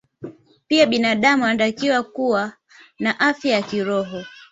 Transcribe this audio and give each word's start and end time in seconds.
Pia 0.67 0.85
binadamu 0.85 1.45
anatakiwa 1.45 2.03
kuwa 2.03 2.53
na 2.99 3.19
afya 3.19 3.51
ya 3.53 3.61
kiroho 3.61 4.23